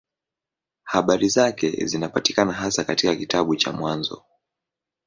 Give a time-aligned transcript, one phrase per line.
[0.83, 4.25] Habari zake zinapatikana hasa katika kitabu cha Mwanzo.